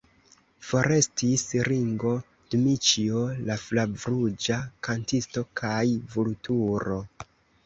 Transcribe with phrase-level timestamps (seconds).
[0.67, 2.13] Forestis Ringo,
[2.53, 5.85] Dmiĉjo, la flavruĝa kantisto kaj
[6.17, 6.99] Vulturo!